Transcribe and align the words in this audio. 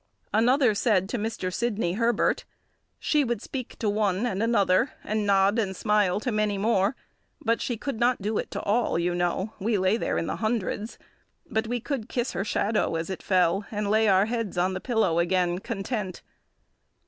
Another 0.33 0.73
said 0.73 1.07
to 1.09 1.19
Mr. 1.19 1.53
Sidney 1.53 1.93
Herbert, 1.93 2.43
"She 2.97 3.23
would 3.23 3.39
speak 3.39 3.77
to 3.77 3.87
one 3.87 4.25
and 4.25 4.41
another, 4.41 4.93
and 5.03 5.27
nod 5.27 5.59
and 5.59 5.75
smile 5.75 6.19
to 6.21 6.31
many 6.31 6.57
more; 6.57 6.95
but 7.39 7.61
she 7.61 7.77
could 7.77 7.99
not 7.99 8.19
do 8.19 8.39
it 8.39 8.49
to 8.49 8.61
all, 8.63 8.97
you 8.97 9.13
know—we 9.13 9.77
lay 9.77 9.97
there 9.97 10.17
in 10.17 10.27
hundreds—but 10.27 11.67
we 11.67 11.79
could 11.79 12.09
kiss 12.09 12.31
her 12.31 12.43
shadow 12.43 12.95
as 12.95 13.11
it 13.11 13.21
fell, 13.21 13.63
and 13.69 13.91
lay 13.91 14.07
our 14.07 14.25
heads 14.25 14.57
on 14.57 14.73
the 14.73 14.81
pillow 14.81 15.19
again, 15.19 15.59
content." 15.59 16.23